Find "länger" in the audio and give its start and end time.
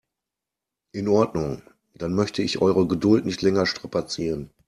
3.43-3.67